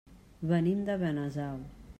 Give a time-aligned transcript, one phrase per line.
[0.53, 1.65] Venim de Benasau.